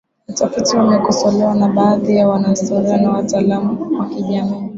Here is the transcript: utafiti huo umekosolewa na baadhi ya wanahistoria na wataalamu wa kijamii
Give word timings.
utafiti 0.29 0.75
huo 0.75 0.85
umekosolewa 0.87 1.55
na 1.55 1.67
baadhi 1.67 2.15
ya 2.17 2.27
wanahistoria 2.27 2.97
na 2.97 3.11
wataalamu 3.11 3.99
wa 3.99 4.05
kijamii 4.09 4.69